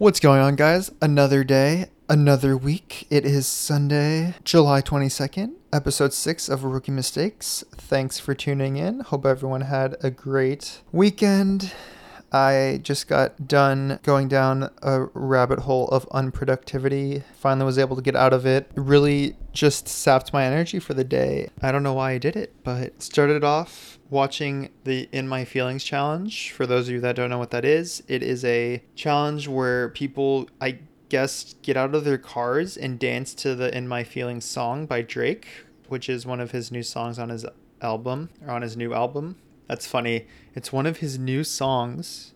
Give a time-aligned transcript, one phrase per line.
[0.00, 0.92] What's going on, guys?
[1.02, 3.08] Another day, another week.
[3.10, 7.64] It is Sunday, July 22nd, episode 6 of Rookie Mistakes.
[7.72, 9.00] Thanks for tuning in.
[9.00, 11.72] Hope everyone had a great weekend.
[12.30, 17.24] I just got done going down a rabbit hole of unproductivity.
[17.34, 18.70] Finally was able to get out of it.
[18.76, 21.48] Really just sapped my energy for the day.
[21.60, 25.84] I don't know why I did it, but started off watching the In My Feelings
[25.84, 26.52] challenge.
[26.52, 29.88] For those of you that don't know what that is, it is a challenge where
[29.90, 34.44] people, I guess, get out of their cars and dance to the In My Feelings
[34.44, 35.46] song by Drake,
[35.88, 37.46] which is one of his new songs on his
[37.80, 39.36] album or on his new album.
[39.66, 40.26] That's funny.
[40.54, 42.32] It's one of his new songs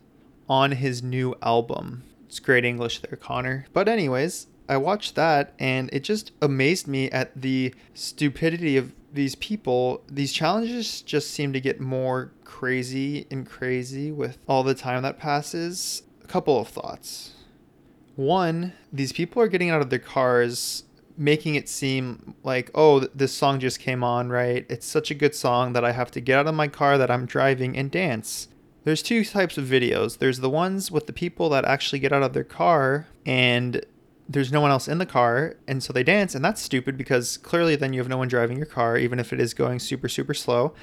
[0.47, 2.03] on his new album.
[2.27, 3.65] It's great English there, Connor.
[3.73, 9.35] But, anyways, I watched that and it just amazed me at the stupidity of these
[9.35, 10.03] people.
[10.09, 15.19] These challenges just seem to get more crazy and crazy with all the time that
[15.19, 16.03] passes.
[16.23, 17.31] A couple of thoughts.
[18.15, 20.83] One, these people are getting out of their cars
[21.15, 25.35] making it seem like oh this song just came on right it's such a good
[25.35, 28.47] song that i have to get out of my car that i'm driving and dance
[28.83, 32.23] there's two types of videos there's the ones with the people that actually get out
[32.23, 33.85] of their car and
[34.27, 37.37] there's no one else in the car and so they dance and that's stupid because
[37.37, 40.07] clearly then you have no one driving your car even if it is going super
[40.07, 40.73] super slow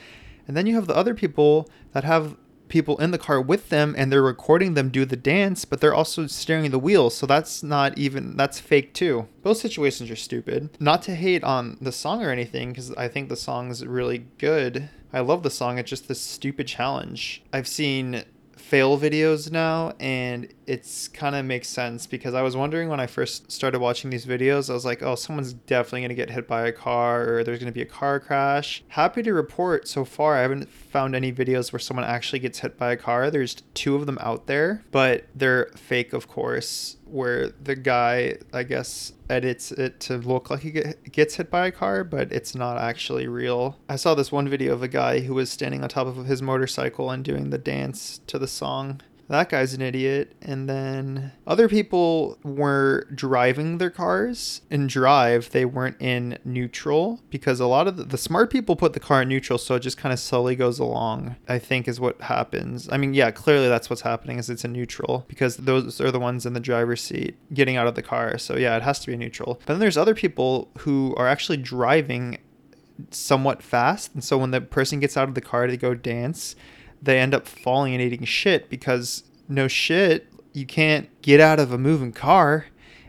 [0.47, 2.37] and then you have the other people that have
[2.71, 5.95] people in the car with them and they're recording them do the dance, but they're
[5.95, 7.11] also steering the wheel.
[7.11, 9.29] So that's not even, that's fake too.
[9.43, 10.71] Both situations are stupid.
[10.81, 14.27] Not to hate on the song or anything, because I think the song is really
[14.39, 14.89] good.
[15.13, 15.77] I love the song.
[15.77, 17.43] It's just this stupid challenge.
[17.53, 18.25] I've seen
[18.71, 23.09] fail videos now and it's kind of makes sense because I was wondering when I
[23.09, 26.47] first started watching these videos I was like oh someone's definitely going to get hit
[26.47, 28.85] by a car or there's going to be a car crash.
[28.87, 32.79] Happy to report so far I haven't found any videos where someone actually gets hit
[32.79, 33.29] by a car.
[33.29, 38.63] There's two of them out there but they're fake of course where the guy, I
[38.63, 42.55] guess, edits it to look like he get, gets hit by a car, but it's
[42.55, 43.79] not actually real.
[43.89, 46.43] I saw this one video of a guy who was standing on top of his
[46.43, 50.35] motorcycle and doing the dance to the song that guy's an idiot.
[50.43, 54.63] And then other people were driving their cars.
[54.71, 58.93] In drive, they weren't in neutral because a lot of the, the smart people put
[58.93, 61.37] the car in neutral, so it just kind of slowly goes along.
[61.49, 62.89] I think is what happens.
[62.91, 66.19] I mean, yeah, clearly that's what's happening is it's in neutral because those are the
[66.19, 68.37] ones in the driver's seat getting out of the car.
[68.37, 69.61] So yeah, it has to be neutral.
[69.65, 72.39] But then there's other people who are actually driving
[73.11, 76.57] somewhat fast, and so when the person gets out of the car to go dance
[77.03, 81.73] they end up falling and eating shit because no shit, you can't get out of
[81.73, 82.67] a moving car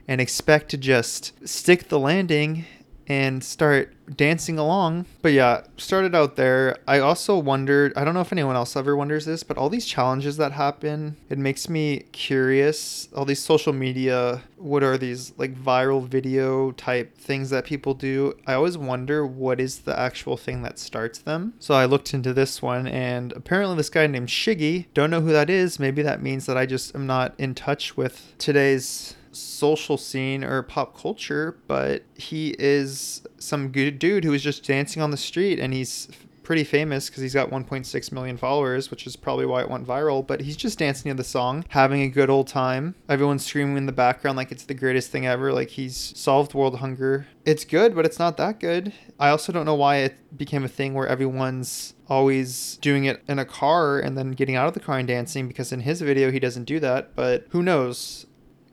[0.08, 2.66] and expect to just stick the landing
[3.08, 5.06] and start dancing along.
[5.22, 6.78] But yeah, started out there.
[6.88, 9.86] I also wondered, I don't know if anyone else ever wonders this, but all these
[9.86, 13.10] challenges that happen, it makes me curious.
[13.16, 18.34] All these social media, what are these like viral video type things that people do?
[18.46, 21.54] I always wonder what is the actual thing that starts them.
[21.60, 25.32] So I looked into this one and apparently this guy named Shiggy, don't know who
[25.32, 25.80] that is.
[25.80, 30.64] Maybe that means that I just am not in touch with today's social scene or
[30.64, 35.60] pop culture, but he is some good dude who is just dancing on the street
[35.60, 36.08] and he's
[36.44, 40.26] pretty famous because he's got 1.6 million followers, which is probably why it went viral.
[40.26, 42.96] But he's just dancing to the song, having a good old time.
[43.08, 46.80] Everyone's screaming in the background like it's the greatest thing ever, like he's solved world
[46.80, 47.28] hunger.
[47.46, 48.94] It's good, but it's not that good.
[49.20, 53.40] I also don't know why it became a thing where everyone's always doing it in
[53.40, 56.32] a car and then getting out of the car and dancing because in his video
[56.32, 57.16] he doesn't do that.
[57.16, 58.26] But who knows?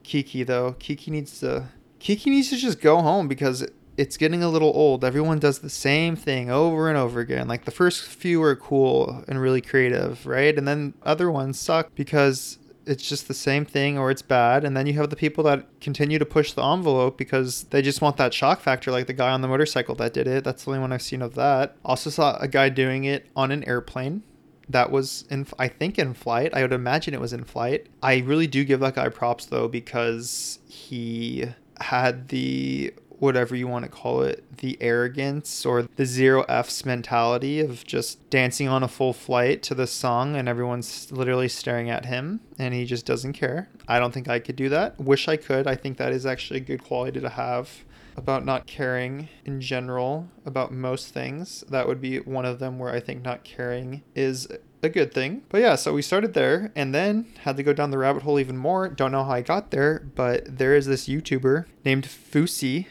[0.09, 0.75] Kiki though.
[0.79, 3.63] Kiki needs to Kiki needs to just go home because
[3.95, 5.05] it's getting a little old.
[5.05, 7.47] Everyone does the same thing over and over again.
[7.47, 10.57] Like the first few are cool and really creative, right?
[10.57, 14.63] And then other ones suck because it's just the same thing or it's bad.
[14.63, 18.01] And then you have the people that continue to push the envelope because they just
[18.01, 20.43] want that shock factor, like the guy on the motorcycle that did it.
[20.43, 21.75] That's the only one I've seen of that.
[21.85, 24.23] Also saw a guy doing it on an airplane
[24.69, 26.53] that was in I think in flight.
[26.53, 27.87] I would imagine it was in flight.
[28.01, 31.45] I really do give that guy props though because he
[31.81, 37.59] had the whatever you want to call it, the arrogance or the zero F's mentality
[37.59, 42.05] of just dancing on a full flight to the song and everyone's literally staring at
[42.05, 43.69] him and he just doesn't care.
[43.87, 44.99] I don't think I could do that.
[44.99, 45.67] Wish I could.
[45.67, 47.83] I think that is actually a good quality to have
[48.19, 51.63] about not caring in general about most things.
[51.69, 54.45] That would be one of them where I think not caring is
[54.83, 55.43] a good thing.
[55.47, 58.37] But yeah, so we started there and then had to go down the rabbit hole
[58.37, 58.89] even more.
[58.89, 62.87] Don't know how I got there, but there is this YouTuber named Fousey.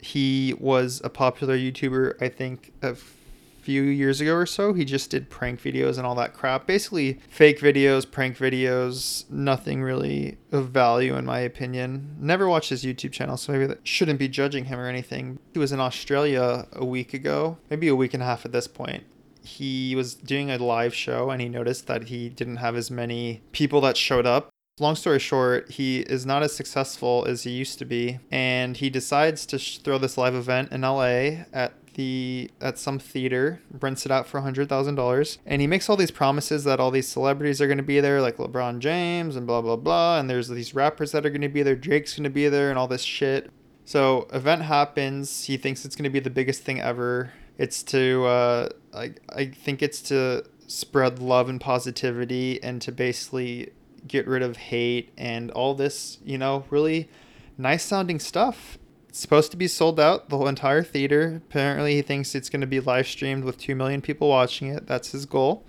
[0.00, 2.94] He was a popular YouTuber, I think, a
[3.66, 6.68] few years ago or so, he just did prank videos and all that crap.
[6.68, 12.14] Basically, fake videos, prank videos, nothing really of value, in my opinion.
[12.20, 15.40] Never watched his YouTube channel, so maybe that shouldn't be judging him or anything.
[15.52, 18.68] He was in Australia a week ago, maybe a week and a half at this
[18.68, 19.02] point
[19.42, 23.40] he was doing a live show and he noticed that he didn't have as many
[23.52, 27.78] people that showed up Long story short, he is not as successful as he used
[27.78, 32.50] to be, and he decides to sh- throw this live event in LA at the
[32.60, 36.10] at some theater, rents it out for hundred thousand dollars, and he makes all these
[36.10, 39.60] promises that all these celebrities are going to be there, like LeBron James and blah
[39.60, 42.30] blah blah, and there's these rappers that are going to be there, Drake's going to
[42.30, 43.50] be there, and all this shit.
[43.84, 45.44] So event happens.
[45.44, 47.32] He thinks it's going to be the biggest thing ever.
[47.58, 53.72] It's to uh, I I think it's to spread love and positivity and to basically
[54.06, 57.08] get rid of hate and all this, you know, really
[57.56, 58.78] nice sounding stuff.
[59.16, 61.40] Supposed to be sold out, the whole entire theater.
[61.48, 64.86] Apparently, he thinks it's going to be live streamed with 2 million people watching it.
[64.86, 65.64] That's his goal.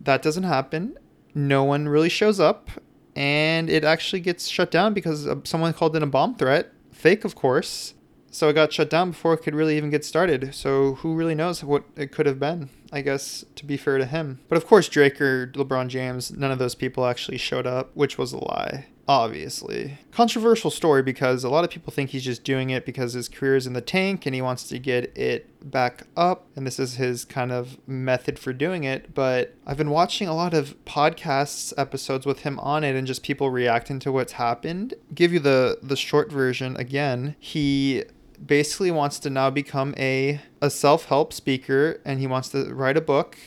[0.00, 0.98] That doesn't happen.
[1.36, 2.70] No one really shows up,
[3.14, 6.72] and it actually gets shut down because someone called in a bomb threat.
[6.90, 7.94] Fake, of course.
[8.32, 10.52] So it got shut down before it could really even get started.
[10.52, 12.70] So who really knows what it could have been?
[12.92, 14.40] I guess to be fair to him.
[14.48, 18.18] But of course, Drake or LeBron James, none of those people actually showed up, which
[18.18, 18.86] was a lie.
[19.06, 19.98] Obviously.
[20.12, 23.56] Controversial story because a lot of people think he's just doing it because his career
[23.56, 26.46] is in the tank and he wants to get it back up.
[26.56, 29.14] And this is his kind of method for doing it.
[29.14, 33.22] But I've been watching a lot of podcasts episodes with him on it and just
[33.22, 34.94] people reacting to what's happened.
[35.14, 37.36] Give you the the short version again.
[37.38, 38.04] He
[38.44, 43.00] basically wants to now become a, a self-help speaker and he wants to write a
[43.00, 43.38] book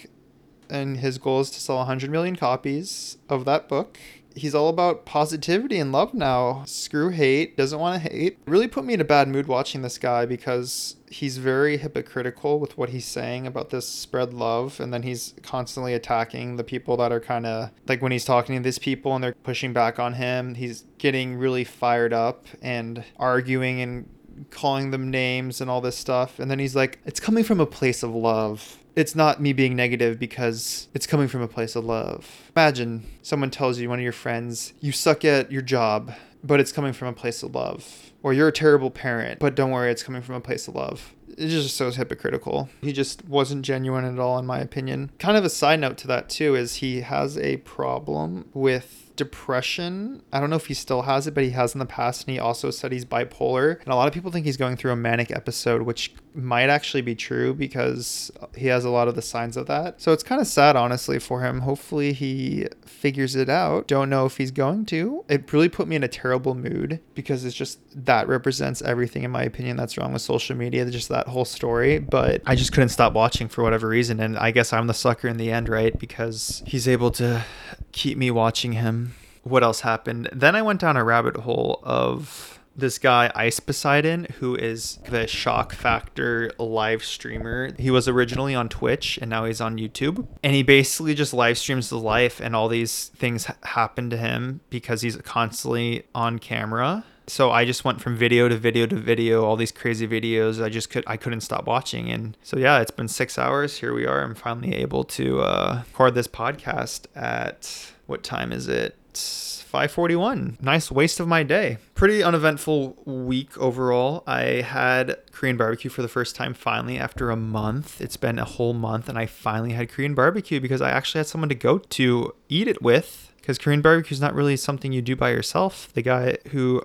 [0.70, 3.98] and his goal is to sell 100 million copies of that book
[4.38, 8.86] he's all about positivity and love now screw hate doesn't want to hate really put
[8.86, 13.06] me in a bad mood watching this guy because he's very hypocritical with what he's
[13.06, 17.46] saying about this spread love and then he's constantly attacking the people that are kind
[17.46, 20.84] of like when he's talking to these people and they're pushing back on him he's
[20.98, 24.10] getting really fired up and arguing and
[24.50, 26.40] calling them names and all this stuff.
[26.40, 28.78] And then he's like, it's coming from a place of love.
[28.98, 32.50] It's not me being negative because it's coming from a place of love.
[32.56, 36.72] Imagine someone tells you, one of your friends, you suck at your job, but it's
[36.72, 38.12] coming from a place of love.
[38.24, 41.14] Or you're a terrible parent, but don't worry, it's coming from a place of love.
[41.38, 42.70] It's just so hypocritical.
[42.82, 45.12] He just wasn't genuine at all, in my opinion.
[45.20, 50.24] Kind of a side note to that, too, is he has a problem with depression.
[50.34, 52.24] I don't know if he still has it, but he has in the past.
[52.26, 53.80] And he also said he's bipolar.
[53.82, 57.02] And a lot of people think he's going through a manic episode, which might actually
[57.02, 60.00] be true because he has a lot of the signs of that.
[60.00, 61.62] So it's kind of sad, honestly, for him.
[61.62, 63.88] Hopefully he figures it out.
[63.88, 65.26] Don't know if he's going to.
[65.28, 69.32] It really put me in a terrible mood because it's just that represents everything, in
[69.32, 71.98] my opinion, that's wrong with social media, just that whole story.
[72.00, 74.20] But I just couldn't stop watching for whatever reason.
[74.20, 75.98] And I guess I'm the sucker in the end, right?
[75.98, 77.44] Because he's able to
[77.92, 79.16] keep me watching him.
[79.44, 80.30] What else happened?
[80.32, 85.28] Then I went down a rabbit hole of this guy Ice Poseidon, who is the
[85.28, 87.72] Shock Factor live streamer.
[87.78, 90.28] He was originally on Twitch and now he's on YouTube.
[90.44, 94.62] And he basically just live streams his life, and all these things happen to him
[94.70, 97.04] because he's constantly on camera.
[97.30, 100.64] So I just went from video to video to video, all these crazy videos.
[100.64, 103.78] I just could I couldn't stop watching, and so yeah, it's been six hours.
[103.78, 104.24] Here we are.
[104.24, 108.96] I'm finally able to uh, record this podcast at what time is it?
[109.18, 110.58] 541.
[110.62, 111.78] Nice waste of my day.
[111.94, 114.24] Pretty uneventful week overall.
[114.26, 118.00] I had Korean barbecue for the first time finally after a month.
[118.00, 121.28] It's been a whole month and I finally had Korean barbecue because I actually had
[121.28, 125.02] someone to go to eat it with because Korean barbecue is not really something you
[125.02, 125.92] do by yourself.
[125.94, 126.84] The guy who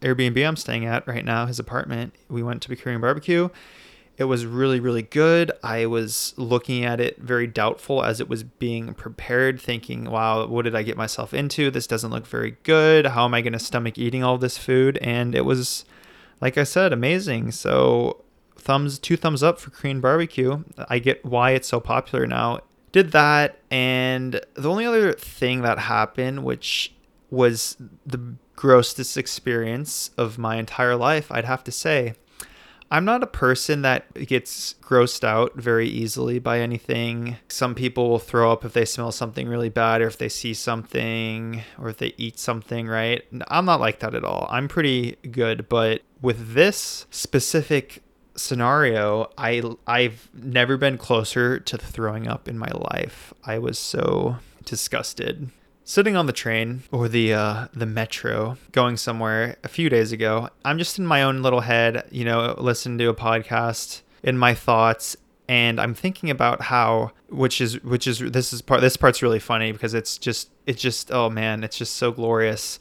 [0.00, 3.48] Airbnb I'm staying at right now, his apartment, we went to a Korean barbecue
[4.22, 5.50] it was really, really good.
[5.64, 10.62] I was looking at it very doubtful as it was being prepared, thinking, wow, what
[10.62, 11.72] did I get myself into?
[11.72, 13.06] This doesn't look very good.
[13.06, 14.96] How am I going to stomach eating all this food?
[14.98, 15.84] And it was,
[16.40, 17.50] like I said, amazing.
[17.50, 18.24] So,
[18.56, 20.62] thumbs, two thumbs up for Korean barbecue.
[20.88, 22.60] I get why it's so popular now.
[22.92, 23.58] Did that.
[23.72, 26.94] And the only other thing that happened, which
[27.28, 27.76] was
[28.06, 32.14] the grossest experience of my entire life, I'd have to say
[32.92, 37.38] I'm not a person that gets grossed out very easily by anything.
[37.48, 40.52] Some people will throw up if they smell something really bad or if they see
[40.52, 43.24] something or if they eat something, right?
[43.48, 44.46] I'm not like that at all.
[44.50, 48.02] I'm pretty good, but with this specific
[48.36, 53.32] scenario, I I've never been closer to throwing up in my life.
[53.42, 55.48] I was so disgusted
[55.84, 60.48] sitting on the train or the uh, the metro going somewhere a few days ago
[60.64, 64.54] i'm just in my own little head you know listening to a podcast in my
[64.54, 65.16] thoughts
[65.48, 69.38] and I'm thinking about how which is which is this is part this part's really
[69.38, 72.78] funny because it's just it's just oh man it's just so glorious.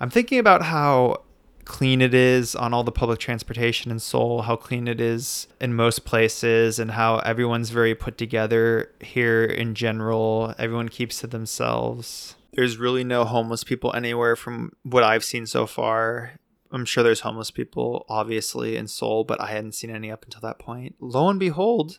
[0.00, 1.22] I'm thinking about how
[1.64, 5.74] clean it is on all the public transportation in Seoul, how clean it is in
[5.74, 10.54] most places, and how everyone's very put together here in general.
[10.58, 12.36] Everyone keeps to themselves.
[12.54, 16.32] There's really no homeless people anywhere from what I've seen so far.
[16.70, 20.40] I'm sure there's homeless people, obviously, in Seoul, but I hadn't seen any up until
[20.42, 20.96] that point.
[21.00, 21.98] Lo and behold,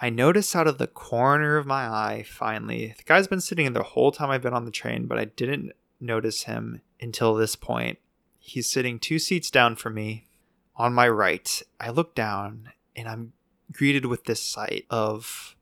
[0.00, 3.82] I notice out of the corner of my eye, finally, the guy's been sitting the
[3.82, 7.98] whole time I've been on the train, but I didn't notice him until this point.
[8.38, 10.26] He's sitting two seats down from me
[10.76, 11.62] on my right.
[11.78, 13.32] I look down and I'm
[13.70, 15.54] greeted with this sight of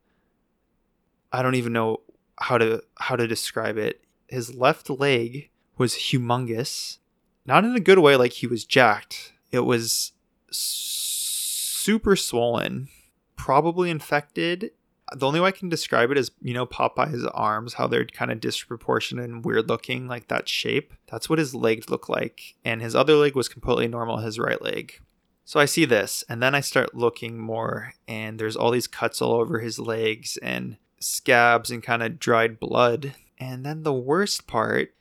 [1.31, 2.01] I don't even know
[2.37, 4.01] how to how to describe it.
[4.29, 6.97] His left leg was humongous.
[7.45, 9.33] Not in a good way like he was jacked.
[9.51, 10.11] It was
[10.51, 12.89] super swollen,
[13.35, 14.71] probably infected
[15.15, 18.31] the only way I can describe it is, you know, Popeye's arms, how they're kind
[18.31, 20.93] of disproportionate and weird looking, like that shape.
[21.07, 22.55] That's what his legs looked like.
[22.63, 24.99] And his other leg was completely normal, his right leg.
[25.45, 29.19] So I see this, and then I start looking more, and there's all these cuts
[29.19, 33.15] all over his legs and scabs and kind of dried blood.
[33.39, 34.93] And then the worst part,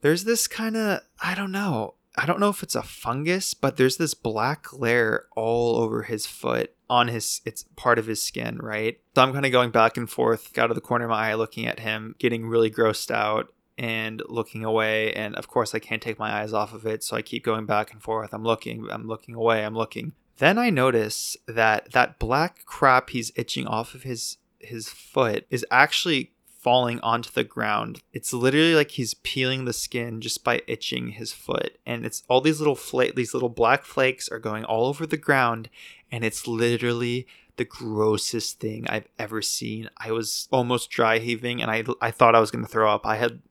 [0.00, 3.76] there's this kind of, I don't know, I don't know if it's a fungus, but
[3.76, 8.58] there's this black layer all over his foot on his it's part of his skin,
[8.58, 9.00] right?
[9.16, 11.34] So I'm kind of going back and forth out of the corner of my eye
[11.34, 16.02] looking at him, getting really grossed out and looking away and of course I can't
[16.02, 18.32] take my eyes off of it, so I keep going back and forth.
[18.32, 20.12] I'm looking, I'm looking away, I'm looking.
[20.38, 25.66] Then I notice that that black crap he's itching off of his his foot is
[25.70, 26.33] actually
[26.64, 28.00] falling onto the ground.
[28.14, 31.76] It's literally like he's peeling the skin just by itching his foot.
[31.84, 35.18] And it's all these little flake these little black flakes are going all over the
[35.18, 35.68] ground
[36.10, 39.90] and it's literally the grossest thing I've ever seen.
[39.98, 43.06] I was almost dry heaving and I I thought I was going to throw up.
[43.06, 43.42] I had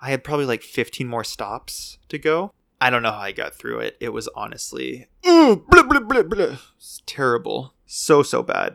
[0.00, 2.52] I had probably like 15 more stops to go.
[2.80, 3.96] I don't know how I got through it.
[4.00, 6.56] It was honestly mm, blah, blah, blah, blah.
[7.06, 7.74] Terrible.
[7.86, 8.74] So so bad.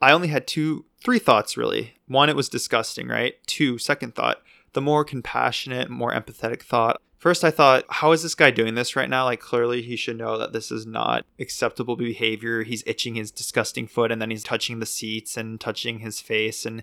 [0.00, 1.93] I only had two three thoughts really.
[2.06, 3.34] One, it was disgusting, right?
[3.46, 4.42] Two, second thought,
[4.72, 7.00] the more compassionate, more empathetic thought.
[7.18, 9.24] First, I thought, how is this guy doing this right now?
[9.24, 12.64] Like, clearly, he should know that this is not acceptable behavior.
[12.64, 16.66] He's itching his disgusting foot and then he's touching the seats and touching his face.
[16.66, 16.82] And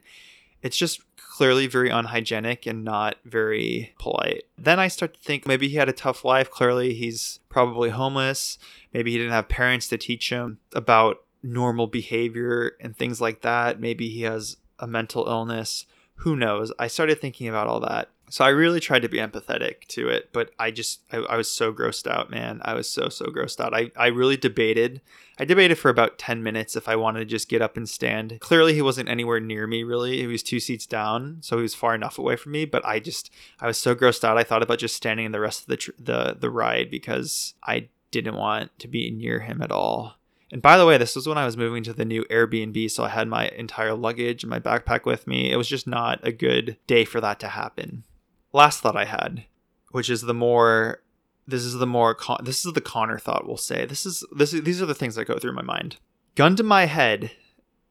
[0.63, 4.45] it's just clearly very unhygienic and not very polite.
[4.57, 6.49] Then I start to think maybe he had a tough life.
[6.49, 8.57] Clearly, he's probably homeless.
[8.93, 13.79] Maybe he didn't have parents to teach him about normal behavior and things like that.
[13.79, 15.85] Maybe he has a mental illness.
[16.15, 16.73] Who knows?
[16.77, 18.09] I started thinking about all that.
[18.31, 21.51] So I really tried to be empathetic to it, but I just, I, I, was
[21.51, 22.61] so grossed out, man.
[22.63, 23.75] I was so, so grossed out.
[23.75, 25.01] I, I really debated.
[25.37, 28.37] I debated for about 10 minutes if I wanted to just get up and stand.
[28.39, 30.19] Clearly, he wasn't anywhere near me, really.
[30.19, 32.99] He was two seats down, so he was far enough away from me, but I
[33.01, 34.37] just, I was so grossed out.
[34.37, 37.53] I thought about just standing in the rest of the, tr- the, the ride because
[37.63, 40.15] I didn't want to be near him at all.
[40.51, 43.05] And by the way, this was when I was moving to the new Airbnb, so
[43.05, 45.51] I had my entire luggage and my backpack with me.
[45.51, 48.03] It was just not a good day for that to happen.
[48.51, 49.45] Last thought I had,
[49.91, 51.01] which is the more
[51.47, 53.85] this is the more con- this is the Connor thought we'll say.
[53.85, 55.97] This is this these are the things that go through my mind.
[56.35, 57.31] Gun to my head,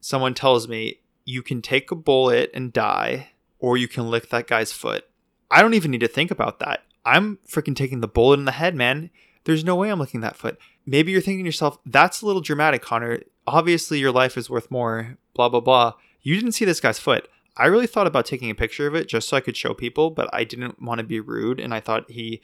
[0.00, 4.46] someone tells me you can take a bullet and die or you can lick that
[4.46, 5.04] guy's foot.
[5.50, 6.84] I don't even need to think about that.
[7.04, 9.10] I'm freaking taking the bullet in the head, man.
[9.44, 12.42] There's no way I'm licking that foot maybe you're thinking to yourself, that's a little
[12.42, 13.20] dramatic, Connor.
[13.46, 15.94] Obviously, your life is worth more, blah, blah, blah.
[16.22, 17.28] You didn't see this guy's foot.
[17.56, 20.10] I really thought about taking a picture of it just so I could show people,
[20.10, 21.60] but I didn't want to be rude.
[21.60, 22.40] And I thought he,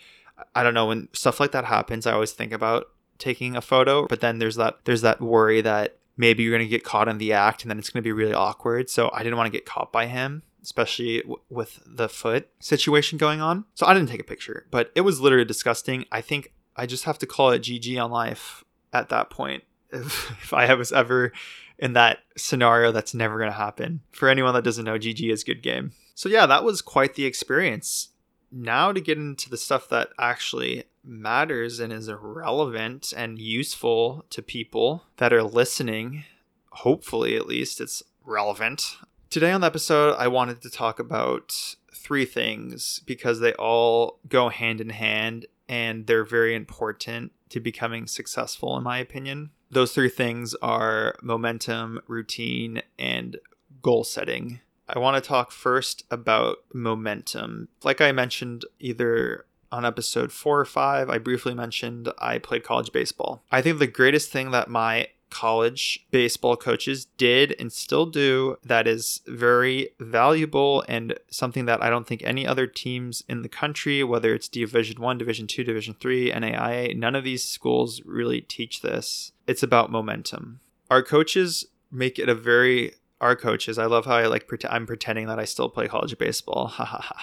[0.54, 2.88] I don't know, when stuff like that happens, I always think about
[3.18, 6.68] taking a photo, but then there's that, there's that worry that maybe you're going to
[6.68, 8.90] get caught in the act and then it's going to be really awkward.
[8.90, 13.16] So I didn't want to get caught by him especially w- with the foot situation
[13.16, 13.64] going on.
[13.74, 16.04] So I didn't take a picture, but it was literally disgusting.
[16.10, 19.64] I think I just have to call it GG on life at that point.
[19.92, 21.32] If, if I was ever
[21.78, 24.00] in that scenario, that's never going to happen.
[24.10, 25.92] For anyone that doesn't know, GG is good game.
[26.12, 28.08] So, yeah, that was quite the experience.
[28.50, 34.42] Now, to get into the stuff that actually matters and is relevant and useful to
[34.42, 36.24] people that are listening,
[36.70, 38.96] hopefully, at least, it's relevant.
[39.30, 44.48] Today on the episode, I wanted to talk about three things because they all go
[44.48, 49.50] hand in hand and they're very important to becoming successful, in my opinion.
[49.70, 53.38] Those three things are momentum, routine, and
[53.82, 54.60] goal setting.
[54.88, 57.68] I want to talk first about momentum.
[57.82, 62.92] Like I mentioned, either on episode four or five, I briefly mentioned I played college
[62.92, 63.42] baseball.
[63.50, 68.86] I think the greatest thing that my college baseball coaches did and still do that
[68.86, 74.02] is very valuable and something that I don't think any other teams in the country,
[74.04, 78.82] whether it's Division 1, Division 2, Division 3, NAIA, none of these schools really teach
[78.82, 79.32] this.
[79.46, 80.60] It's about momentum.
[80.90, 83.78] Our coaches make it a very our coaches.
[83.78, 86.68] I love how I like pretend I'm pretending that I still play college baseball.
[86.76, 87.16] Ha ha ha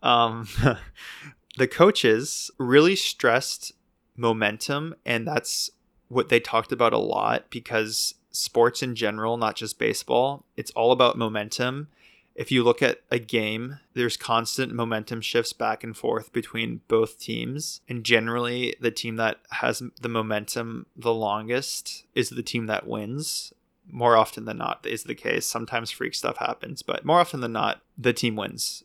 [0.00, 0.26] ha.
[0.26, 0.48] Um,
[1.58, 3.72] the coaches really stressed
[4.16, 5.70] momentum, and that's
[6.08, 10.92] what they talked about a lot because sports in general, not just baseball, it's all
[10.92, 11.88] about momentum.
[12.34, 17.18] If you look at a game, there's constant momentum shifts back and forth between both
[17.18, 17.80] teams.
[17.88, 23.52] And generally, the team that has the momentum the longest is the team that wins
[23.90, 25.46] more often than not is the case.
[25.46, 28.84] Sometimes freak stuff happens, but more often than not, the team wins.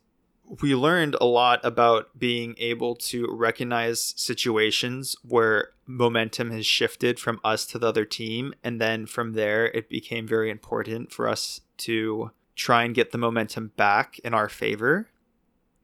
[0.61, 7.39] We learned a lot about being able to recognize situations where momentum has shifted from
[7.43, 8.53] us to the other team.
[8.63, 13.17] And then from there, it became very important for us to try and get the
[13.17, 15.07] momentum back in our favor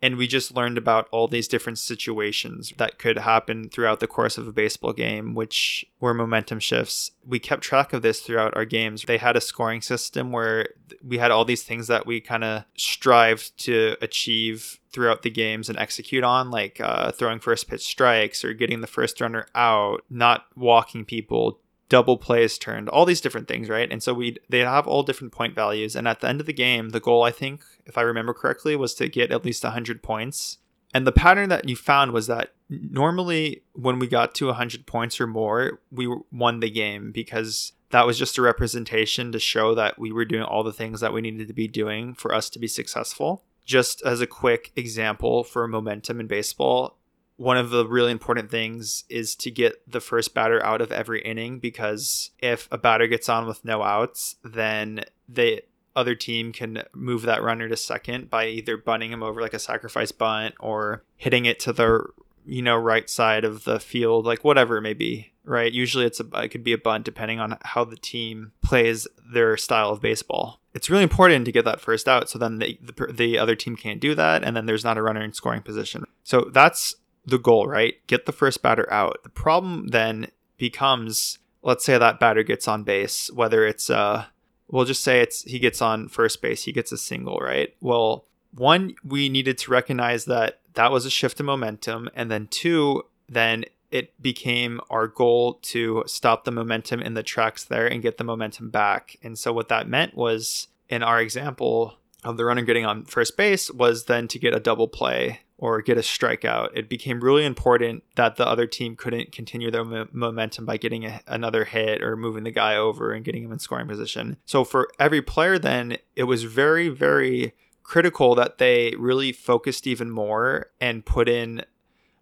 [0.01, 4.37] and we just learned about all these different situations that could happen throughout the course
[4.37, 7.11] of a baseball game which were momentum shifts.
[7.27, 9.03] We kept track of this throughout our games.
[9.03, 10.69] They had a scoring system where
[11.05, 15.69] we had all these things that we kind of strived to achieve throughout the games
[15.69, 20.03] and execute on like uh, throwing first pitch strikes or getting the first runner out
[20.09, 23.91] not walking people double plays turned, all these different things, right?
[23.91, 25.95] And so we they have all different point values.
[25.95, 28.75] And at the end of the game, the goal I think, if I remember correctly,
[28.75, 30.59] was to get at least 100 points.
[30.93, 35.19] And the pattern that you found was that normally when we got to 100 points
[35.19, 39.97] or more, we won the game because that was just a representation to show that
[39.99, 42.59] we were doing all the things that we needed to be doing for us to
[42.59, 43.43] be successful.
[43.65, 46.98] Just as a quick example for momentum in baseball,
[47.39, 51.21] one of the really important things is to get the first batter out of every
[51.21, 55.63] inning because if a batter gets on with no outs, then the
[55.95, 59.59] other team can move that runner to second by either bunting him over like a
[59.59, 62.05] sacrifice bunt or hitting it to the
[62.45, 65.73] you know right side of the field like whatever it may be right?
[65.73, 69.57] Usually it's a it could be a bunt depending on how the team plays their
[69.57, 70.59] style of baseball.
[70.73, 73.75] It's really important to get that first out so then the, the, the other team
[73.75, 76.05] can't do that and then there's not a runner in scoring position.
[76.23, 77.95] So that's the goal, right?
[78.07, 79.19] Get the first batter out.
[79.23, 80.27] The problem then
[80.57, 84.25] becomes let's say that batter gets on base, whether it's uh
[84.67, 87.75] we'll just say it's he gets on first base, he gets a single, right?
[87.81, 92.47] Well, one we needed to recognize that that was a shift in momentum and then
[92.47, 98.03] two, then it became our goal to stop the momentum in the tracks there and
[98.03, 99.17] get the momentum back.
[99.23, 103.35] And so what that meant was in our example of the runner getting on first
[103.35, 106.69] base was then to get a double play or get a strikeout.
[106.73, 111.05] It became really important that the other team couldn't continue their mo- momentum by getting
[111.05, 114.37] a, another hit or moving the guy over and getting him in scoring position.
[114.45, 120.09] So for every player, then it was very, very critical that they really focused even
[120.09, 121.65] more and put in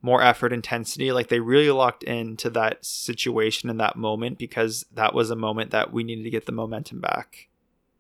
[0.02, 5.14] more effort intensity like they really locked into that situation in that moment because that
[5.14, 7.50] was a moment that we needed to get the momentum back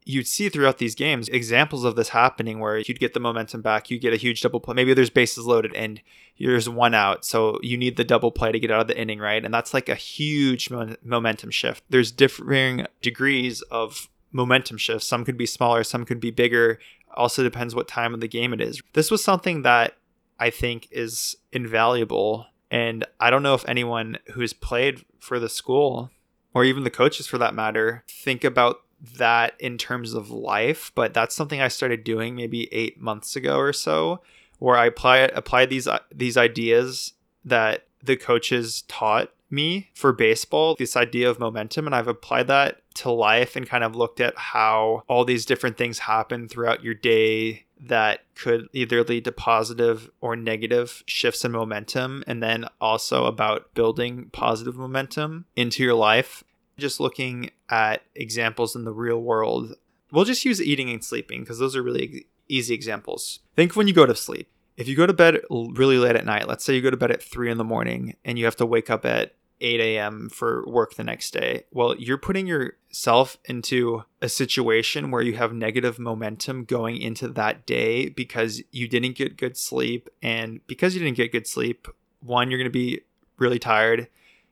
[0.07, 3.91] you'd see throughout these games examples of this happening where you'd get the momentum back,
[3.91, 4.73] you get a huge double play.
[4.73, 6.01] Maybe there's bases loaded and
[6.39, 9.19] there's one out, so you need the double play to get out of the inning,
[9.19, 9.43] right?
[9.43, 10.69] And that's like a huge
[11.03, 11.83] momentum shift.
[11.89, 15.05] There's differing degrees of momentum shifts.
[15.07, 16.79] Some could be smaller, some could be bigger.
[17.13, 18.81] Also depends what time of the game it is.
[18.93, 19.97] This was something that
[20.39, 22.45] I think is invaluable.
[22.71, 26.11] And I don't know if anyone who's played for the school
[26.53, 28.81] or even the coaches for that matter think about
[29.17, 33.57] that in terms of life, but that's something I started doing maybe eight months ago
[33.57, 34.21] or so,
[34.59, 37.13] where I apply apply these uh, these ideas
[37.45, 42.81] that the coaches taught me for baseball, this idea of momentum, and I've applied that
[42.95, 46.93] to life and kind of looked at how all these different things happen throughout your
[46.93, 53.25] day that could either lead to positive or negative shifts in momentum, and then also
[53.25, 56.43] about building positive momentum into your life
[56.77, 59.75] just looking at examples in the real world,
[60.11, 63.39] we'll just use eating and sleeping because those are really easy examples.
[63.55, 64.49] Think when you go to sleep.
[64.77, 67.11] If you go to bed really late at night, let's say you go to bed
[67.11, 70.29] at three in the morning and you have to wake up at 8 a.m.
[70.29, 71.63] for work the next day.
[71.71, 77.65] Well, you're putting yourself into a situation where you have negative momentum going into that
[77.65, 80.09] day because you didn't get good sleep.
[80.21, 81.87] And because you didn't get good sleep,
[82.21, 83.01] one, you're going to be
[83.39, 84.09] really tired.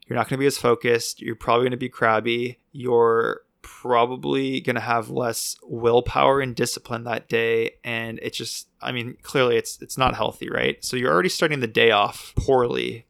[0.07, 1.21] You're not going to be as focused.
[1.21, 2.59] You're probably going to be crabby.
[2.71, 8.91] You're probably going to have less willpower and discipline that day and it's just I
[8.91, 10.83] mean clearly it's it's not healthy, right?
[10.85, 13.07] So you're already starting the day off poorly.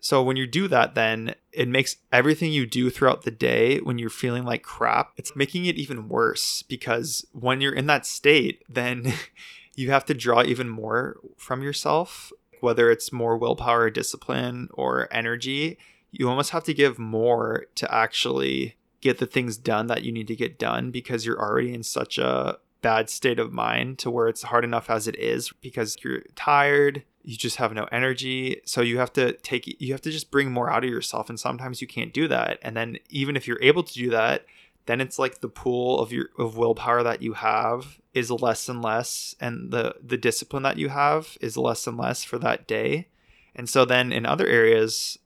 [0.00, 3.98] So when you do that, then it makes everything you do throughout the day when
[3.98, 8.62] you're feeling like crap, it's making it even worse because when you're in that state,
[8.68, 9.12] then
[9.74, 15.76] you have to draw even more from yourself, whether it's more willpower, discipline, or energy.
[16.10, 20.28] You almost have to give more to actually get the things done that you need
[20.28, 24.28] to get done because you're already in such a bad state of mind to where
[24.28, 28.60] it's hard enough as it is because you're tired you just have no energy.
[28.64, 31.38] So you have to take you have to just bring more out of yourself and
[31.38, 32.58] sometimes you can't do that.
[32.62, 34.46] And then even if you're able to do that
[34.86, 38.82] then it's like the pool of your of willpower that you have is less and
[38.82, 43.08] less and the the discipline that you have is less and less for that day.
[43.54, 45.18] And so then in other areas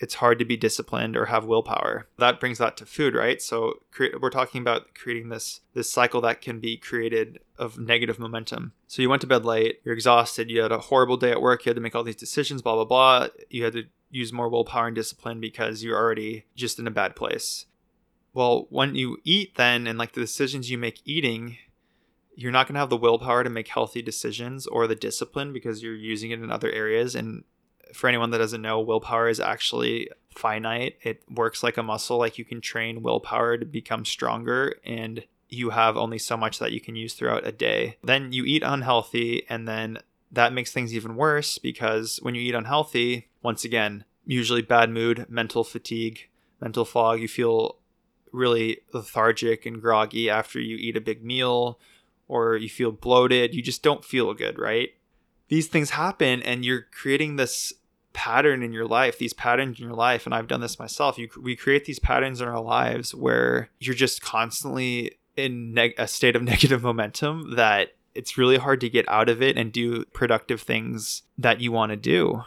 [0.00, 2.06] it's hard to be disciplined or have willpower.
[2.18, 3.42] That brings that to food, right?
[3.42, 3.80] So
[4.20, 8.72] we're talking about creating this this cycle that can be created of negative momentum.
[8.86, 11.64] So you went to bed late, you're exhausted, you had a horrible day at work,
[11.64, 13.28] you had to make all these decisions, blah blah blah.
[13.50, 17.16] You had to use more willpower and discipline because you're already just in a bad
[17.16, 17.66] place.
[18.32, 21.58] Well, when you eat then and like the decisions you make eating,
[22.36, 25.82] you're not going to have the willpower to make healthy decisions or the discipline because
[25.82, 27.42] you're using it in other areas and
[27.94, 30.96] for anyone that doesn't know, willpower is actually finite.
[31.02, 32.18] It works like a muscle.
[32.18, 36.72] Like you can train willpower to become stronger, and you have only so much that
[36.72, 37.96] you can use throughout a day.
[38.02, 39.98] Then you eat unhealthy, and then
[40.30, 45.26] that makes things even worse because when you eat unhealthy, once again, usually bad mood,
[45.28, 46.28] mental fatigue,
[46.60, 47.76] mental fog, you feel
[48.30, 51.78] really lethargic and groggy after you eat a big meal
[52.26, 53.54] or you feel bloated.
[53.54, 54.90] You just don't feel good, right?
[55.48, 57.72] These things happen and you're creating this
[58.12, 61.28] pattern in your life these patterns in your life and i've done this myself you
[61.40, 66.34] we create these patterns in our lives where you're just constantly in neg- a state
[66.34, 70.60] of negative momentum that it's really hard to get out of it and do productive
[70.60, 72.42] things that you want to do.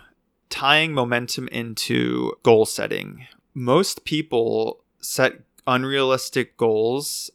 [0.49, 3.25] Tying momentum into goal setting.
[3.53, 7.31] Most people set unrealistic goals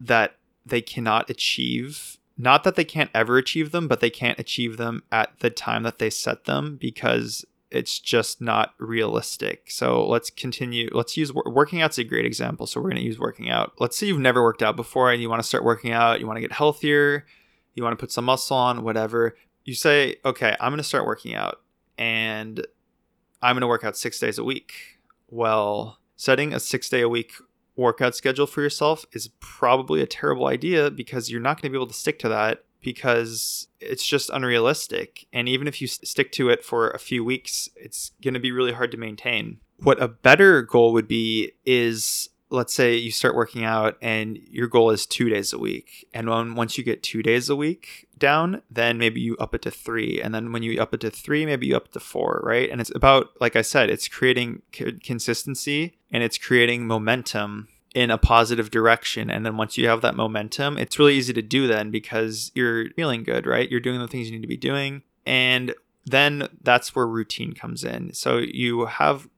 [0.00, 4.76] that they cannot achieve not that they can't ever achieve them, but they can't achieve
[4.76, 9.70] them at the time that they set them because it's just not realistic.
[9.70, 10.88] So let's continue.
[10.92, 12.66] Let's use working out's a great example.
[12.66, 13.72] So we're going to use working out.
[13.78, 16.26] Let's say you've never worked out before and you want to start working out, you
[16.26, 17.26] want to get healthier,
[17.74, 19.36] you want to put some muscle on, whatever.
[19.64, 21.60] You say, okay, I'm going to start working out
[21.98, 22.64] and
[23.42, 24.72] I'm going to work out six days a week.
[25.28, 27.32] Well, setting a six day a week
[27.78, 31.78] workout schedule for yourself is probably a terrible idea because you're not going to be
[31.78, 35.26] able to stick to that because it's just unrealistic.
[35.32, 38.52] And even if you stick to it for a few weeks, it's going to be
[38.52, 39.58] really hard to maintain.
[39.80, 44.68] What a better goal would be is let's say you start working out and your
[44.68, 46.08] goal is two days a week.
[46.14, 49.62] And when, once you get two days a week down, then maybe you up it
[49.62, 50.20] to three.
[50.20, 52.70] And then when you up it to three, maybe you up it to four, right?
[52.70, 58.18] And it's about, like I said, it's creating consistency and it's creating momentum in a
[58.18, 59.30] positive direction.
[59.30, 62.90] And then once you have that momentum, it's really easy to do then because you're
[62.90, 63.70] feeling good, right?
[63.70, 65.02] You're doing the things you need to be doing.
[65.26, 65.74] And
[66.06, 68.14] then that's where routine comes in.
[68.14, 69.28] So you have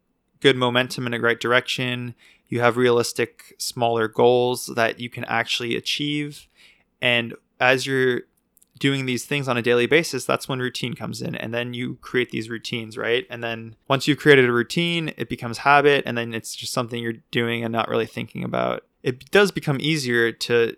[0.40, 2.14] good momentum in the right direction
[2.50, 6.48] you have realistic smaller goals that you can actually achieve.
[7.00, 8.22] And as you're
[8.78, 11.96] doing these things on a daily basis that's when routine comes in and then you
[11.96, 13.26] create these routines right?
[13.28, 17.02] And then once you've created a routine it becomes habit and then it's just something
[17.02, 18.84] you're doing and not really thinking about.
[19.02, 20.76] It does become easier to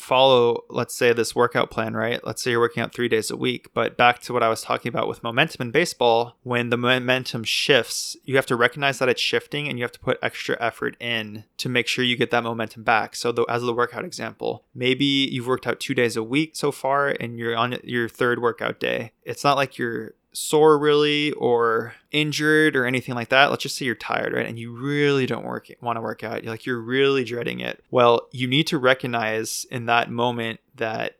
[0.00, 2.24] follow, let's say, this workout plan, right?
[2.24, 3.68] Let's say you're working out three days a week.
[3.74, 7.44] But back to what I was talking about with momentum in baseball, when the momentum
[7.44, 10.96] shifts, you have to recognize that it's shifting and you have to put extra effort
[11.00, 13.14] in to make sure you get that momentum back.
[13.14, 16.72] So, the, as the workout example, maybe you've worked out two days a week so
[16.72, 19.12] far and you're on your third workout day.
[19.22, 23.84] It's not like you're sore really or injured or anything like that let's just say
[23.84, 26.80] you're tired right and you really don't work want to work out you're like you're
[26.80, 27.82] really dreading it.
[27.90, 31.16] Well you need to recognize in that moment that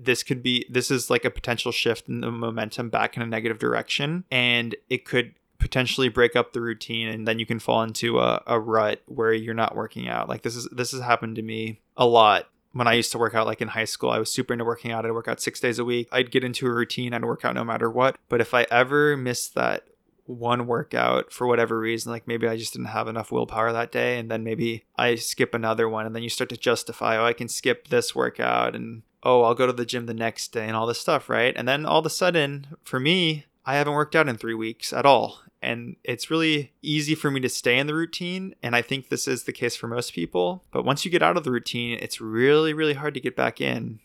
[0.00, 3.26] this could be this is like a potential shift in the momentum back in a
[3.26, 7.82] negative direction and it could potentially break up the routine and then you can fall
[7.82, 10.28] into a, a rut where you're not working out.
[10.28, 13.34] Like this is this has happened to me a lot when I used to work
[13.34, 15.04] out, like in high school, I was super into working out.
[15.04, 16.08] I'd work out six days a week.
[16.12, 17.12] I'd get into a routine.
[17.12, 18.16] I'd work out no matter what.
[18.28, 19.86] But if I ever missed that
[20.26, 24.18] one workout for whatever reason, like maybe I just didn't have enough willpower that day,
[24.18, 27.32] and then maybe I skip another one, and then you start to justify, oh, I
[27.32, 30.76] can skip this workout, and oh, I'll go to the gym the next day, and
[30.76, 31.54] all this stuff, right?
[31.56, 34.92] And then all of a sudden, for me, I haven't worked out in three weeks
[34.92, 38.80] at all and it's really easy for me to stay in the routine and i
[38.80, 41.50] think this is the case for most people but once you get out of the
[41.50, 44.00] routine it's really really hard to get back in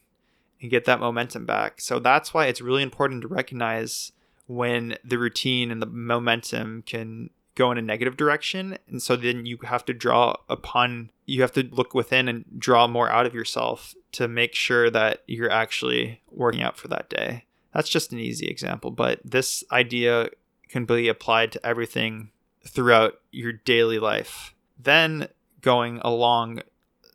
[0.62, 4.12] and get that momentum back so that's why it's really important to recognize
[4.48, 8.78] when the routine and the momentum can go in a negative direction.
[8.88, 12.88] And so then you have to draw upon, you have to look within and draw
[12.88, 17.45] more out of yourself to make sure that you're actually working out for that day.
[17.76, 20.30] That's just an easy example, but this idea
[20.70, 22.32] can be applied to everything
[22.66, 24.56] throughout your daily life.
[24.82, 25.28] Then
[25.60, 26.62] going along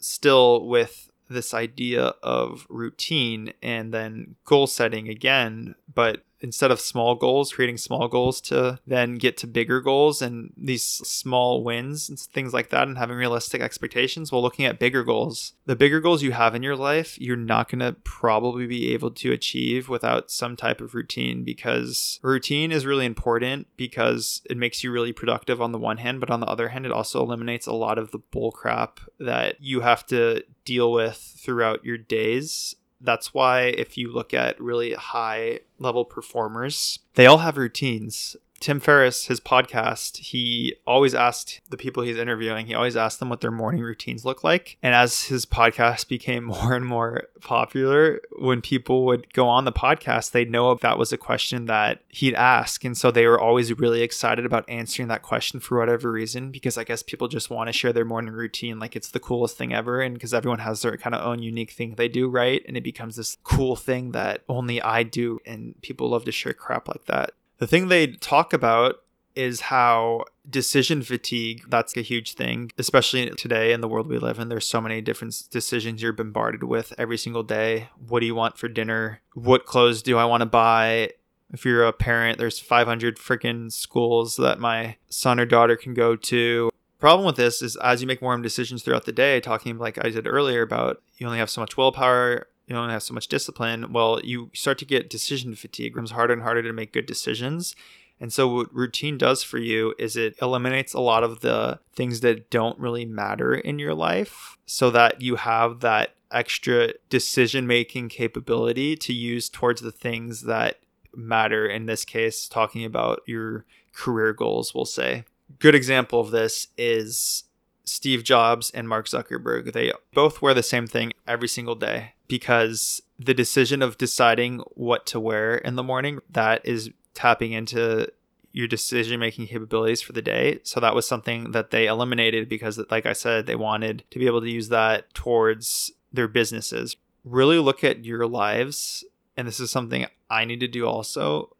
[0.00, 7.14] still with this idea of routine and then goal setting again, but instead of small
[7.14, 12.18] goals, creating small goals to then get to bigger goals and these small wins and
[12.18, 15.54] things like that and having realistic expectations while looking at bigger goals.
[15.66, 19.10] The bigger goals you have in your life, you're not going to probably be able
[19.12, 24.82] to achieve without some type of routine because routine is really important because it makes
[24.82, 27.66] you really productive on the one hand, but on the other hand, it also eliminates
[27.66, 32.74] a lot of the bull crap that you have to deal with throughout your days
[33.00, 38.36] that's why if you look at really high level performers, they all have routines.
[38.60, 43.30] Tim Ferriss, his podcast, he always asked the people he's interviewing, he always asked them
[43.30, 44.76] what their morning routines look like.
[44.82, 49.72] And as his podcast became more and more popular, when people would go on the
[49.72, 52.84] podcast, they'd know if that was a question that he'd ask.
[52.84, 56.76] And so they were always really excited about answering that question for whatever reason, because
[56.76, 59.72] I guess people just want to share their morning routine like it's the coolest thing
[59.72, 60.02] ever.
[60.02, 62.62] And because everyone has their kind of own unique thing they do, right?
[62.68, 65.40] And it becomes this cool thing that only I do.
[65.46, 67.30] And people love to share crap like that.
[67.60, 69.02] The thing they talk about
[69.36, 74.40] is how decision fatigue that's a huge thing especially today in the world we live
[74.40, 74.48] in.
[74.48, 77.90] There's so many different decisions you're bombarded with every single day.
[78.08, 79.20] What do you want for dinner?
[79.34, 81.10] What clothes do i want to buy?
[81.52, 86.16] If you're a parent there's 500 freaking schools that my son or daughter can go
[86.16, 86.70] to.
[86.98, 90.08] Problem with this is as you make more decisions throughout the day talking like i
[90.08, 93.92] did earlier about you only have so much willpower you don't have so much discipline,
[93.92, 95.88] well, you start to get decision fatigue.
[95.88, 97.74] It becomes harder and harder to make good decisions.
[98.20, 102.20] And so, what routine does for you is it eliminates a lot of the things
[102.20, 108.08] that don't really matter in your life so that you have that extra decision making
[108.08, 110.78] capability to use towards the things that
[111.12, 111.66] matter.
[111.66, 115.24] In this case, talking about your career goals, we'll say.
[115.58, 117.44] Good example of this is
[117.84, 119.72] Steve Jobs and Mark Zuckerberg.
[119.72, 125.04] They both wear the same thing every single day because the decision of deciding what
[125.04, 128.08] to wear in the morning that is tapping into
[128.52, 130.60] your decision making capabilities for the day.
[130.62, 134.26] So that was something that they eliminated because like I said they wanted to be
[134.26, 136.96] able to use that towards their businesses.
[137.24, 139.04] Really look at your lives
[139.36, 141.56] and this is something I need to do also.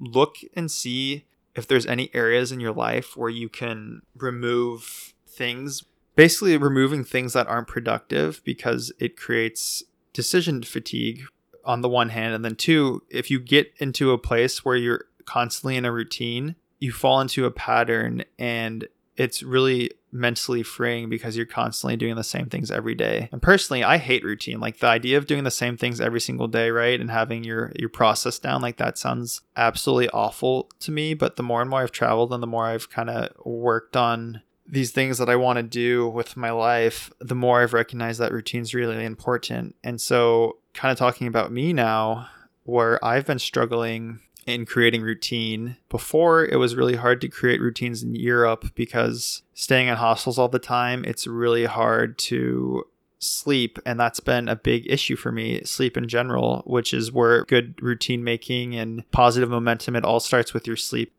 [0.00, 5.84] Look and see if there's any areas in your life where you can remove things
[6.16, 9.82] basically removing things that aren't productive because it creates
[10.14, 11.22] decision fatigue
[11.64, 15.04] on the one hand and then two if you get into a place where you're
[15.26, 21.36] constantly in a routine you fall into a pattern and it's really mentally freeing because
[21.36, 23.28] you're constantly doing the same things every day.
[23.32, 24.60] And personally, I hate routine.
[24.60, 27.00] Like the idea of doing the same things every single day, right?
[27.00, 31.42] And having your your process down like that sounds absolutely awful to me, but the
[31.42, 35.18] more and more I've traveled and the more I've kind of worked on these things
[35.18, 39.04] that I want to do with my life, the more I've recognized that routine's really
[39.04, 39.76] important.
[39.84, 42.28] And so, kind of talking about me now,
[42.64, 45.76] where I've been struggling in creating routine.
[45.88, 50.48] Before, it was really hard to create routines in Europe because staying in hostels all
[50.48, 52.84] the time, it's really hard to
[53.18, 53.78] sleep.
[53.86, 57.80] And that's been a big issue for me, sleep in general, which is where good
[57.82, 61.12] routine making and positive momentum, it all starts with your sleep.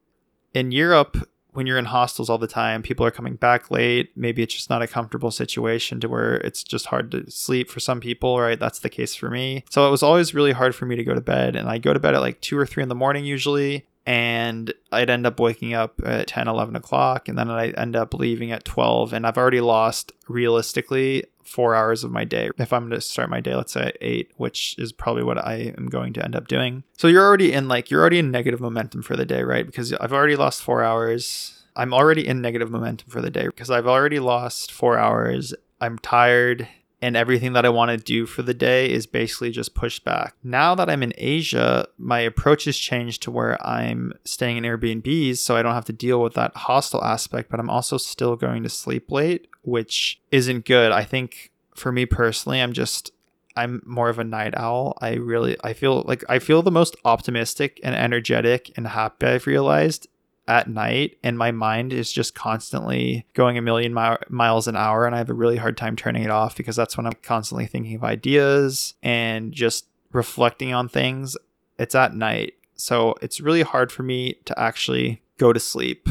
[0.54, 1.18] In Europe,
[1.56, 4.12] when you're in hostels all the time, people are coming back late.
[4.16, 7.80] Maybe it's just not a comfortable situation to where it's just hard to sleep for
[7.80, 8.60] some people, right?
[8.60, 9.64] That's the case for me.
[9.70, 11.56] So it was always really hard for me to go to bed.
[11.56, 13.88] And I go to bed at like two or three in the morning usually.
[14.06, 17.28] And I'd end up waking up at 10, 11 o'clock.
[17.28, 19.14] And then I'd end up leaving at 12.
[19.14, 22.50] And I've already lost realistically four hours of my day.
[22.58, 25.38] If I'm going to start my day, let's say at eight, which is probably what
[25.38, 26.84] I am going to end up doing.
[26.98, 29.66] So you're already in like, you're already in negative momentum for the day, right?
[29.66, 31.64] Because I've already lost four hours.
[31.76, 35.54] I'm already in negative momentum for the day because I've already lost four hours.
[35.82, 36.68] I'm tired
[37.06, 40.34] and everything that I want to do for the day is basically just pushed back.
[40.44, 45.38] Now that I'm in Asia, my approach has changed to where I'm staying in Airbnbs
[45.38, 48.64] so I don't have to deal with that hostel aspect, but I'm also still going
[48.64, 50.92] to sleep late, which isn't good.
[50.92, 53.12] I think for me personally, I'm just
[53.56, 54.98] I'm more of a night owl.
[55.00, 59.46] I really I feel like I feel the most optimistic and energetic and happy I've
[59.46, 60.08] realized
[60.48, 65.06] at night and my mind is just constantly going a million mi- miles an hour
[65.06, 67.66] and I have a really hard time turning it off because that's when I'm constantly
[67.66, 71.36] thinking of ideas and just reflecting on things.
[71.80, 76.08] It's at night So it's really hard for me to actually go to sleep.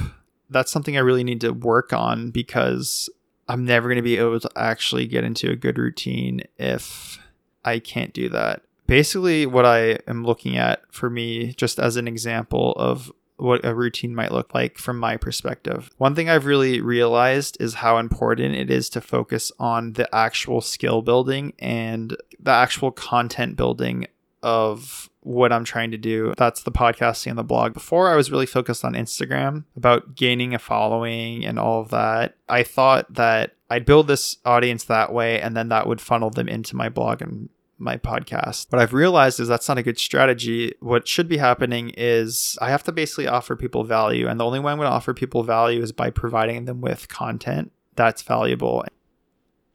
[0.51, 3.09] That's something I really need to work on because
[3.49, 7.18] I'm never going to be able to actually get into a good routine if
[7.64, 8.62] I can't do that.
[8.87, 13.75] Basically, what I am looking at for me, just as an example of what a
[13.75, 15.90] routine might look like from my perspective.
[15.99, 20.61] One thing I've really realized is how important it is to focus on the actual
[20.61, 24.07] skill building and the actual content building
[24.42, 26.35] of what I'm trying to do.
[26.37, 27.73] That's the podcasting and the blog.
[27.73, 32.37] Before, I was really focused on Instagram about gaining a following and all of that.
[32.49, 36.47] I thought that I'd build this audience that way and then that would funnel them
[36.47, 38.66] into my blog and my podcast.
[38.70, 40.74] What I've realized is that's not a good strategy.
[40.80, 44.28] What should be happening is I have to basically offer people value.
[44.28, 47.08] And the only way I'm going to offer people value is by providing them with
[47.08, 48.84] content that's valuable.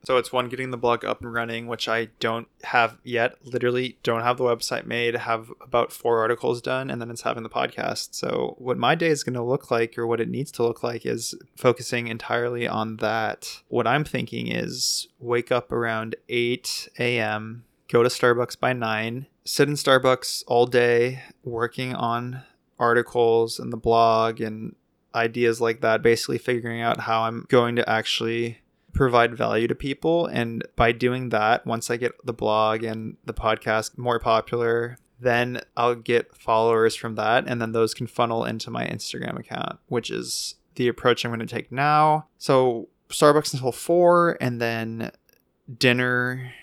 [0.05, 3.35] So it's one getting the blog up and running, which I don't have yet.
[3.43, 5.13] Literally, don't have the website made.
[5.13, 8.15] Have about four articles done, and then it's having the podcast.
[8.15, 10.83] So what my day is going to look like, or what it needs to look
[10.83, 13.62] like, is focusing entirely on that.
[13.67, 19.67] What I'm thinking is wake up around 8 a.m go to Starbucks by nine, sit
[19.67, 22.43] in Starbucks all day working on
[22.78, 24.75] articles and the blog and
[25.13, 28.60] ideas like that, basically figuring out how I'm going to actually
[28.93, 30.28] provide value to people.
[30.28, 35.62] And by doing that, once I get the blog and the podcast more popular, then
[35.75, 37.45] I'll get followers from that.
[37.47, 41.39] And then those can funnel into my Instagram account, which is the approach I'm going
[41.39, 42.28] to take now.
[42.38, 45.12] So Starbucks until four, and then
[45.78, 46.54] dinner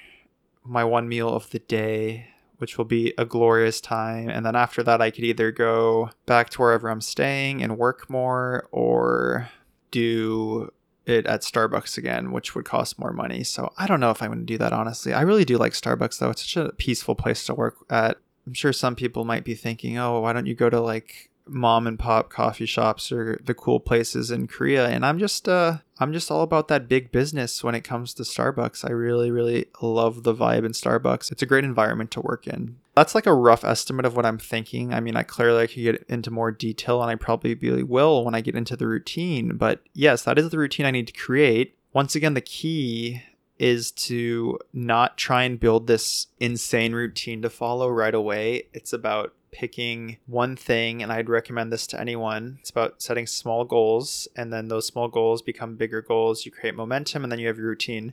[0.67, 4.29] my one meal of the day, which will be a glorious time.
[4.29, 8.09] And then after that, I could either go back to wherever I'm staying and work
[8.11, 9.49] more or
[9.91, 10.73] do
[11.05, 13.45] it at Starbucks again, which would cost more money.
[13.45, 15.13] So I don't know if I'm going to do that, honestly.
[15.13, 16.31] I really do like Starbucks, though.
[16.31, 18.19] It's such a peaceful place to work at.
[18.47, 21.87] I'm sure some people might be thinking, oh, why don't you go to like mom
[21.87, 26.13] and pop coffee shops or the cool places in Korea and I'm just uh I'm
[26.13, 28.85] just all about that big business when it comes to Starbucks.
[28.85, 31.31] I really really love the vibe in Starbucks.
[31.31, 32.77] It's a great environment to work in.
[32.95, 34.93] That's like a rough estimate of what I'm thinking.
[34.93, 38.35] I mean, I clearly I could get into more detail and I probably will when
[38.35, 41.77] I get into the routine, but yes, that is the routine I need to create.
[41.93, 43.23] Once again, the key
[43.59, 48.69] is to not try and build this insane routine to follow right away.
[48.73, 52.59] It's about picking one thing, and I'd recommend this to anyone.
[52.61, 56.45] It's about setting small goals, and then those small goals become bigger goals.
[56.45, 58.13] You create momentum, and then you have your routine.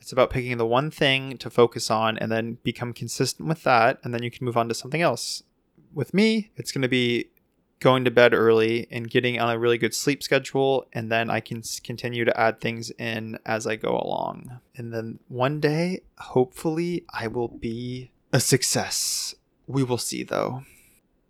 [0.00, 3.98] It's about picking the one thing to focus on and then become consistent with that,
[4.04, 5.42] and then you can move on to something else.
[5.92, 7.30] With me, it's going to be
[7.80, 11.40] going to bed early and getting on a really good sleep schedule, and then I
[11.40, 14.60] can continue to add things in as I go along.
[14.76, 19.34] And then one day, hopefully, I will be a success.
[19.66, 20.62] We will see though.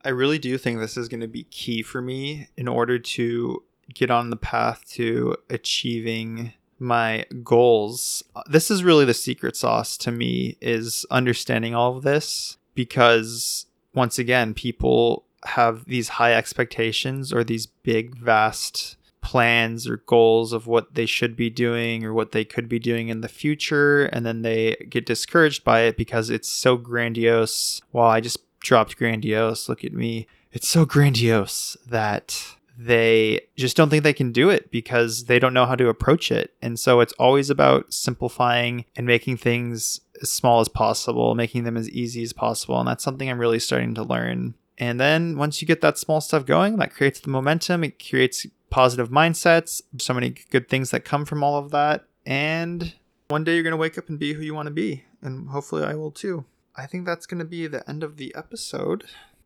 [0.06, 3.64] I really do think this is going to be key for me in order to
[3.92, 8.22] get on the path to achieving my goals.
[8.48, 14.16] This is really the secret sauce to me is understanding all of this because once
[14.16, 20.94] again, people have these high expectations or these big vast plans or goals of what
[20.94, 24.42] they should be doing or what they could be doing in the future and then
[24.42, 27.80] they get discouraged by it because it's so grandiose.
[27.92, 29.68] Well, I just dropped grandiose.
[29.68, 30.26] Look at me.
[30.52, 35.54] It's so grandiose that they just don't think they can do it because they don't
[35.54, 36.52] know how to approach it.
[36.60, 41.76] And so it's always about simplifying and making things as small as possible, making them
[41.76, 42.78] as easy as possible.
[42.78, 44.54] And that's something I'm really starting to learn.
[44.78, 48.46] And then once you get that small stuff going, that creates the momentum, it creates
[48.68, 52.04] positive mindsets, so many good things that come from all of that.
[52.26, 52.94] And
[53.28, 55.04] one day you're going to wake up and be who you want to be.
[55.22, 56.44] And hopefully I will too.
[56.76, 59.04] I think that's going to be the end of the episode.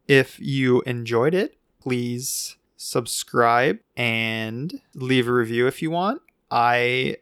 [0.09, 6.23] If you enjoyed it, please subscribe and leave a review if you want.
[6.51, 7.19] I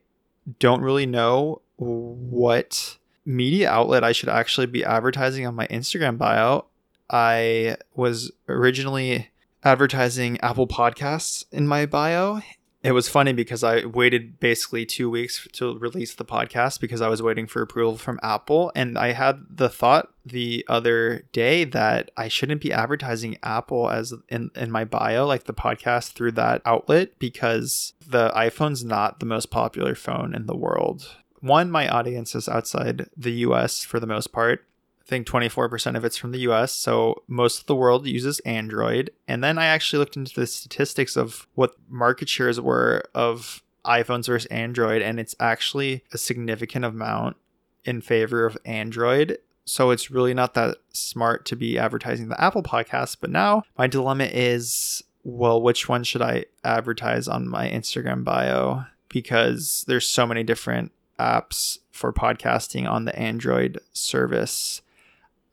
[0.59, 6.65] don't really know what media outlet I should actually be advertising on my Instagram bio.
[7.11, 9.29] I was originally
[9.63, 12.41] advertising Apple Podcasts in my bio,
[12.83, 17.09] it was funny because I waited basically two weeks to release the podcast because I
[17.09, 18.71] was waiting for approval from Apple.
[18.77, 24.15] And I had the thought the other day that I shouldn't be advertising Apple as
[24.29, 29.27] in, in my bio, like the podcast through that outlet, because the iPhone's not the
[29.27, 31.17] most popular phone in the world.
[31.41, 34.68] One, my audience is outside the US for the most part
[35.09, 36.73] think 24% of it's from the US.
[36.73, 39.11] So most of the world uses Android.
[39.27, 44.27] And then I actually looked into the statistics of what market shares were of iPhones
[44.27, 47.39] versus Android, and it's actually a significant amount
[47.85, 49.39] in favor of Android.
[49.65, 53.17] So it's really not that smart to be advertising the Apple podcast.
[53.21, 58.85] But now my dilemma is well, which one should I advertise on my Instagram bio?
[59.09, 64.83] Because there's so many different apps for podcasting on the Android service.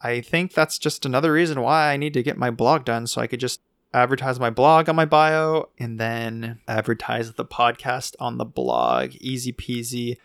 [0.02, 3.22] I think that's just another reason why I need to get my blog done so
[3.22, 3.62] I could just
[3.94, 9.16] advertise my blog on my bio and then advertise the podcast on the blog.
[9.22, 10.18] Easy peasy.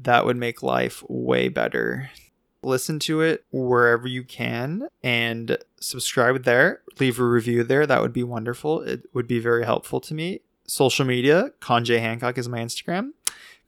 [0.00, 2.10] That would make life way better.
[2.62, 6.82] Listen to it wherever you can and subscribe there.
[6.98, 7.86] Leave a review there.
[7.86, 8.80] That would be wonderful.
[8.82, 10.40] It would be very helpful to me.
[10.66, 13.10] Social media, Conjay Hancock is my Instagram.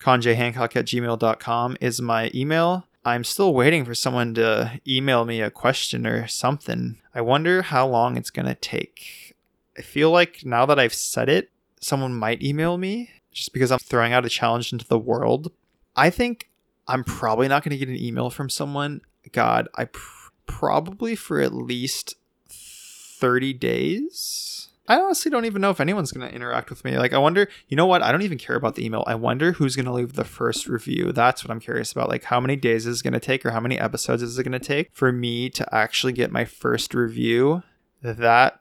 [0.00, 2.86] Conjayhancock at gmail.com is my email.
[3.06, 6.98] I'm still waiting for someone to email me a question or something.
[7.14, 9.36] I wonder how long it's going to take.
[9.78, 13.78] I feel like now that I've said it, someone might email me just because I'm
[13.78, 15.52] throwing out a challenge into the world.
[15.94, 16.50] I think
[16.88, 19.02] I'm probably not going to get an email from someone.
[19.30, 22.16] God, I pr- probably for at least
[22.48, 24.55] 30 days
[24.88, 26.96] I honestly don't even know if anyone's going to interact with me.
[26.96, 28.02] Like, I wonder, you know what?
[28.02, 29.04] I don't even care about the email.
[29.06, 31.12] I wonder who's going to leave the first review.
[31.12, 32.08] That's what I'm curious about.
[32.08, 34.44] Like, how many days is it going to take or how many episodes is it
[34.44, 37.62] going to take for me to actually get my first review?
[38.02, 38.60] That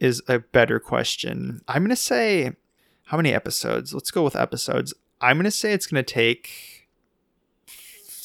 [0.00, 1.62] is a better question.
[1.66, 2.52] I'm going to say,
[3.04, 3.94] how many episodes?
[3.94, 4.92] Let's go with episodes.
[5.20, 6.73] I'm going to say it's going to take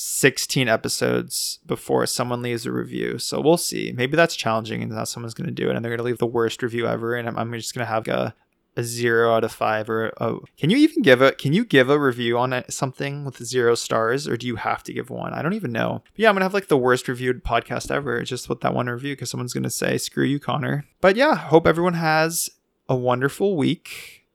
[0.02, 3.20] 16 episodes before someone leaves a review.
[3.20, 3.91] So we'll see.
[3.93, 6.20] Maybe that's challenging and how someone's going to do it and they're going to leave
[6.20, 7.16] the worst review ever.
[7.16, 8.34] And I'm, I'm just going to have a,
[8.78, 11.89] a zero out of five or a, can you even give a, can you give
[11.89, 15.34] a review on something with zero stars or do you have to give one?
[15.34, 16.02] I don't even know.
[16.14, 18.74] But yeah, I'm going to have like the worst reviewed podcast ever just with that
[18.74, 20.86] one review because someone's going to say, screw you, Connor.
[21.02, 22.50] But yeah, hope everyone has
[22.88, 24.28] a wonderful week.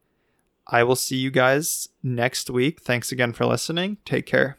[0.67, 2.83] I will see you guys next week.
[2.83, 3.97] Thanks again for listening.
[4.05, 4.53] Take care.